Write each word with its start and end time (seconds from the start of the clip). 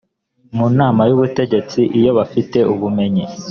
mu 0.57 0.67
nama 0.77 1.01
y 1.09 1.13
ubutegetsi 1.15 1.79
iyo 1.99 2.11
bafite 2.17 2.57
ubumenyi 2.73 3.23